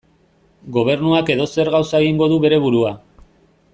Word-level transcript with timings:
Gobernuak 0.77 1.29
edozer 1.33 1.71
gauza 1.75 2.01
egingo 2.07 2.31
du 2.33 2.41
bere 2.47 2.59
burua. 2.65 2.95